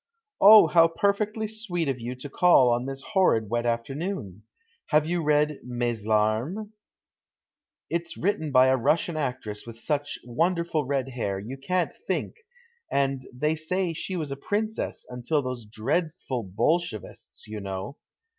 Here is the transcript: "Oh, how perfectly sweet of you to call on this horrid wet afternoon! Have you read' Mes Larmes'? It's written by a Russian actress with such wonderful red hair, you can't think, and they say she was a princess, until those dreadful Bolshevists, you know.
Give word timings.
"Oh, 0.41 0.65
how 0.65 0.87
perfectly 0.87 1.47
sweet 1.47 1.87
of 1.87 1.99
you 1.99 2.15
to 2.15 2.27
call 2.27 2.71
on 2.71 2.87
this 2.87 3.03
horrid 3.03 3.51
wet 3.51 3.67
afternoon! 3.67 4.41
Have 4.87 5.05
you 5.05 5.21
read' 5.21 5.59
Mes 5.63 6.07
Larmes'? 6.07 6.69
It's 7.91 8.17
written 8.17 8.51
by 8.51 8.69
a 8.69 8.77
Russian 8.77 9.15
actress 9.15 9.67
with 9.67 9.77
such 9.77 10.17
wonderful 10.25 10.85
red 10.87 11.09
hair, 11.09 11.37
you 11.37 11.55
can't 11.55 11.93
think, 11.95 12.33
and 12.91 13.21
they 13.31 13.55
say 13.55 13.93
she 13.93 14.15
was 14.15 14.31
a 14.31 14.35
princess, 14.35 15.05
until 15.07 15.43
those 15.43 15.65
dreadful 15.67 16.41
Bolshevists, 16.45 17.45
you 17.47 17.59
know. 17.61 17.95